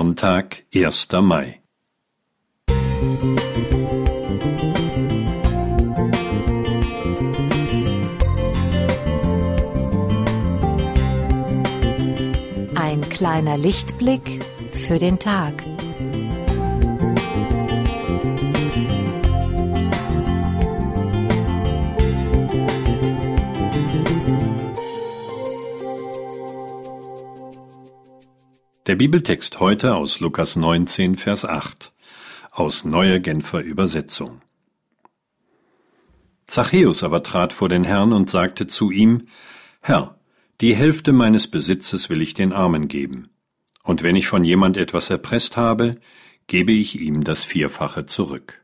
Sonntag, 0.00 0.64
1. 0.74 1.08
Mai. 1.20 1.60
Ein 12.74 13.02
kleiner 13.10 13.58
Lichtblick 13.58 14.42
für 14.72 14.98
den 14.98 15.18
Tag. 15.18 15.52
Der 28.90 28.96
Bibeltext 28.96 29.60
heute 29.60 29.94
aus 29.94 30.18
Lukas 30.18 30.56
19, 30.56 31.14
Vers 31.16 31.44
8 31.44 31.92
aus 32.50 32.84
Neue 32.84 33.20
Genfer 33.20 33.60
Übersetzung. 33.60 34.42
Zachäus 36.44 37.04
aber 37.04 37.22
trat 37.22 37.52
vor 37.52 37.68
den 37.68 37.84
Herrn 37.84 38.12
und 38.12 38.30
sagte 38.30 38.66
zu 38.66 38.90
ihm, 38.90 39.28
Herr, 39.80 40.18
die 40.60 40.74
Hälfte 40.74 41.12
meines 41.12 41.46
Besitzes 41.46 42.10
will 42.10 42.20
ich 42.20 42.34
den 42.34 42.52
Armen 42.52 42.88
geben, 42.88 43.30
und 43.84 44.02
wenn 44.02 44.16
ich 44.16 44.26
von 44.26 44.42
jemand 44.42 44.76
etwas 44.76 45.08
erpresst 45.08 45.56
habe, 45.56 45.94
gebe 46.48 46.72
ich 46.72 47.00
ihm 47.00 47.22
das 47.22 47.44
Vierfache 47.44 48.06
zurück. 48.06 48.60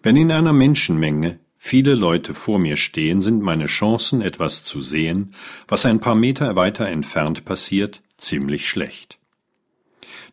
Wenn 0.00 0.16
in 0.16 0.30
einer 0.30 0.52
Menschenmenge 0.52 1.40
viele 1.56 1.96
Leute 1.96 2.34
vor 2.34 2.60
mir 2.60 2.76
stehen, 2.76 3.20
sind 3.20 3.42
meine 3.42 3.66
Chancen, 3.66 4.22
etwas 4.22 4.62
zu 4.62 4.80
sehen, 4.80 5.34
was 5.66 5.86
ein 5.86 5.98
paar 5.98 6.14
Meter 6.14 6.54
weiter 6.54 6.86
entfernt 6.86 7.44
passiert, 7.44 8.00
ziemlich 8.22 8.68
schlecht. 8.68 9.18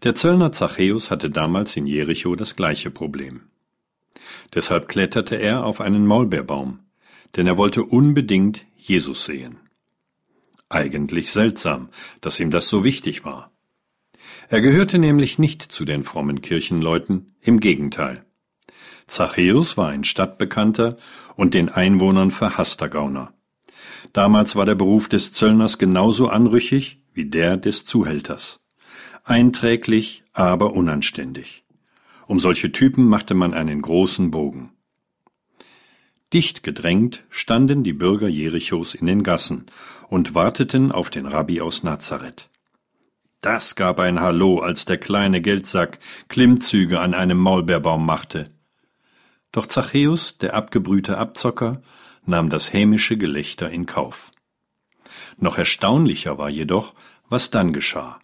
Der 0.03 0.15
Zöllner 0.15 0.51
Zachäus 0.51 1.11
hatte 1.11 1.29
damals 1.29 1.75
in 1.75 1.85
Jericho 1.85 2.35
das 2.35 2.55
gleiche 2.55 2.91
Problem. 2.91 3.41
Deshalb 4.53 4.87
kletterte 4.87 5.35
er 5.35 5.65
auf 5.65 5.81
einen 5.81 6.05
Maulbeerbaum, 6.05 6.79
denn 7.35 7.47
er 7.47 7.57
wollte 7.57 7.83
unbedingt 7.83 8.65
Jesus 8.77 9.25
sehen. 9.25 9.59
Eigentlich 10.69 11.31
seltsam, 11.31 11.89
dass 12.21 12.39
ihm 12.39 12.51
das 12.51 12.69
so 12.69 12.83
wichtig 12.83 13.25
war. 13.25 13.51
Er 14.49 14.61
gehörte 14.61 14.99
nämlich 14.99 15.39
nicht 15.39 15.63
zu 15.63 15.83
den 15.85 16.03
frommen 16.03 16.41
Kirchenleuten, 16.41 17.35
im 17.41 17.59
Gegenteil. 17.59 18.25
Zachäus 19.07 19.77
war 19.77 19.89
ein 19.89 20.03
Stadtbekannter 20.03 20.97
und 21.35 21.53
den 21.53 21.69
Einwohnern 21.69 22.31
verhasster 22.31 22.89
Gauner. 22.89 23.33
Damals 24.13 24.55
war 24.55 24.65
der 24.65 24.75
Beruf 24.75 25.09
des 25.09 25.33
Zöllners 25.33 25.77
genauso 25.77 26.29
anrüchig 26.29 26.98
wie 27.19 27.25
der 27.25 27.57
des 27.57 27.83
Zuhälters. 27.83 28.61
Einträglich, 29.25 30.23
aber 30.31 30.71
unanständig. 30.71 31.65
Um 32.27 32.39
solche 32.39 32.71
Typen 32.71 33.09
machte 33.09 33.33
man 33.33 33.53
einen 33.53 33.81
großen 33.81 34.31
Bogen. 34.31 34.71
Dicht 36.31 36.63
gedrängt 36.63 37.25
standen 37.29 37.83
die 37.83 37.91
Bürger 37.91 38.29
Jerichos 38.29 38.95
in 38.95 39.05
den 39.05 39.23
Gassen 39.23 39.65
und 40.07 40.33
warteten 40.33 40.93
auf 40.93 41.09
den 41.09 41.25
Rabbi 41.25 41.59
aus 41.59 41.83
Nazareth. 41.83 42.49
Das 43.41 43.75
gab 43.75 43.99
ein 43.99 44.21
Hallo, 44.21 44.59
als 44.59 44.85
der 44.85 44.97
kleine 44.97 45.41
Geldsack 45.41 45.99
Klimmzüge 46.29 47.01
an 47.01 47.13
einem 47.13 47.37
Maulbeerbaum 47.37 48.05
machte. 48.05 48.49
Doch 49.51 49.65
Zachäus, 49.65 50.37
der 50.37 50.53
abgebrühte 50.53 51.17
Abzocker, 51.17 51.81
nahm 52.25 52.47
das 52.47 52.71
hämische 52.71 53.17
Gelächter 53.17 53.69
in 53.69 53.85
Kauf. 53.85 54.31
Noch 55.37 55.57
erstaunlicher 55.57 56.37
war 56.37 56.49
jedoch, 56.49 56.95
was 57.29 57.51
dann 57.51 57.73
geschah. 57.73 58.19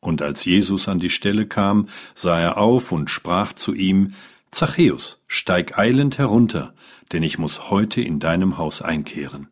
Und 0.00 0.20
als 0.20 0.44
Jesus 0.44 0.86
an 0.88 0.98
die 0.98 1.10
Stelle 1.10 1.46
kam, 1.46 1.86
sah 2.14 2.38
er 2.38 2.58
auf 2.58 2.92
und 2.92 3.10
sprach 3.10 3.52
zu 3.54 3.72
ihm, 3.72 4.12
Zachäus, 4.50 5.18
steig 5.26 5.78
eilend 5.78 6.18
herunter, 6.18 6.74
denn 7.12 7.22
ich 7.22 7.38
muss 7.38 7.70
heute 7.70 8.02
in 8.02 8.20
deinem 8.20 8.58
Haus 8.58 8.82
einkehren. 8.82 9.48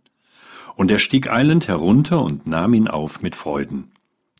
Und 0.76 0.90
er 0.90 0.98
stieg 0.98 1.30
eilend 1.30 1.68
herunter 1.68 2.22
und 2.22 2.46
nahm 2.46 2.74
ihn 2.74 2.86
auf 2.86 3.22
mit 3.22 3.34
Freuden. 3.34 3.92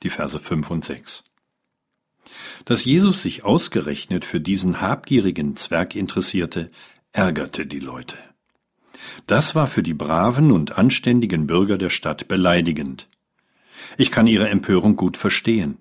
Die 0.03 0.11
Verse 0.11 0.39
fünf 0.39 0.71
und 0.71 0.85
sechs. 0.85 1.25
Dass 2.65 2.85
Jesus 2.85 3.23
sich 3.23 3.45
ausgerechnet 3.45 4.25
für 4.25 4.41
diesen 4.41 4.81
habgierigen 4.81 5.57
Zwerg 5.57 5.95
interessierte, 5.97 6.71
ärgerte 7.13 7.67
die 7.67 7.81
Leute. 7.81 8.17
Das 9.27 9.55
war 9.55 9.67
für 9.67 9.83
die 9.83 9.95
braven 9.95 10.53
und 10.53 10.79
anständigen 10.79 11.47
Bürger 11.47 11.79
der 11.79 11.91
Stadt 11.91 12.29
beleidigend. 12.29 13.09
Ich 13.99 14.11
kann 14.11 14.27
ihre 14.27 14.49
Empörung 14.49 14.97
gut 14.97 15.17
verstehen. 15.17 15.79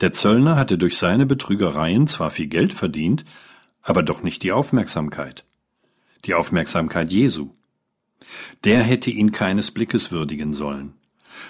Der 0.00 0.12
Zöllner 0.12 0.56
hatte 0.56 0.78
durch 0.78 0.96
seine 0.96 1.26
Betrügereien 1.26 2.06
zwar 2.06 2.30
viel 2.30 2.46
Geld 2.46 2.72
verdient, 2.72 3.24
aber 3.82 4.02
doch 4.02 4.22
nicht 4.22 4.42
die 4.42 4.52
Aufmerksamkeit. 4.52 5.44
Die 6.24 6.34
Aufmerksamkeit 6.34 7.10
Jesu. 7.10 7.50
Der 8.64 8.82
hätte 8.82 9.10
ihn 9.10 9.32
keines 9.32 9.70
Blickes 9.70 10.10
würdigen 10.12 10.54
sollen. 10.54 10.94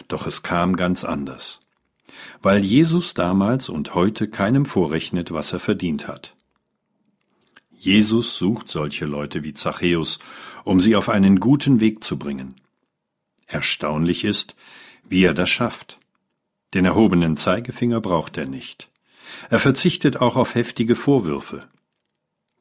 Doch 0.08 0.26
es 0.26 0.42
kam 0.42 0.76
ganz 0.76 1.04
anders. 1.04 1.60
Weil 2.42 2.64
Jesus 2.64 3.14
damals 3.14 3.68
und 3.68 3.94
heute 3.94 4.28
keinem 4.28 4.66
vorrechnet, 4.66 5.32
was 5.32 5.52
er 5.52 5.60
verdient 5.60 6.08
hat. 6.08 6.34
Jesus 7.78 8.36
sucht 8.36 8.68
solche 8.68 9.04
Leute 9.04 9.44
wie 9.44 9.54
Zachäus, 9.54 10.18
um 10.64 10.80
sie 10.80 10.96
auf 10.96 11.08
einen 11.08 11.38
guten 11.38 11.78
Weg 11.80 12.02
zu 12.02 12.18
bringen. 12.18 12.56
Erstaunlich 13.46 14.24
ist, 14.24 14.56
wie 15.08 15.22
er 15.22 15.32
das 15.32 15.48
schafft. 15.48 16.00
Den 16.74 16.84
erhobenen 16.84 17.36
Zeigefinger 17.36 18.00
braucht 18.00 18.36
er 18.36 18.46
nicht. 18.46 18.90
Er 19.48 19.60
verzichtet 19.60 20.16
auch 20.16 20.34
auf 20.34 20.56
heftige 20.56 20.96
Vorwürfe. 20.96 21.68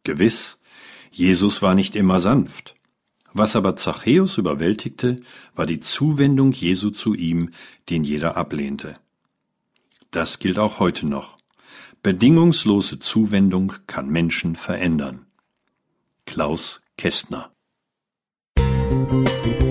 Gewiss, 0.04 0.60
Jesus 1.12 1.64
war 1.64 1.74
nicht 1.74 1.96
immer 1.96 2.20
sanft. 2.20 2.76
Was 3.34 3.56
aber 3.56 3.76
Zachäus 3.76 4.38
überwältigte, 4.38 5.18
war 5.56 5.66
die 5.66 5.80
Zuwendung 5.80 6.52
Jesu 6.52 6.92
zu 6.92 7.16
ihm, 7.16 7.50
den 7.90 8.04
jeder 8.04 8.38
ablehnte. 8.38 9.00
Das 10.12 10.38
gilt 10.38 10.60
auch 10.60 10.80
heute 10.80 11.08
noch. 11.08 11.38
Bedingungslose 12.04 13.00
Zuwendung 13.00 13.74
kann 13.88 14.10
Menschen 14.10 14.56
verändern. 14.56 15.26
Klaus 16.26 16.82
Kästner 16.98 17.52
Musik 18.58 19.68